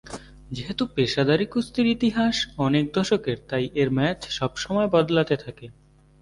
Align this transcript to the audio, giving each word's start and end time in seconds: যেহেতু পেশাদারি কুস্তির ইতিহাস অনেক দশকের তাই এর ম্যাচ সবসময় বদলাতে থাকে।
যেহেতু 0.51 0.83
পেশাদারি 0.95 1.45
কুস্তির 1.45 1.87
ইতিহাস 1.87 2.35
অনেক 2.57 2.85
দশকের 2.93 3.37
তাই 3.49 3.65
এর 3.73 3.89
ম্যাচ 3.91 4.19
সবসময় 4.29 4.87
বদলাতে 4.87 5.35
থাকে। 5.35 5.65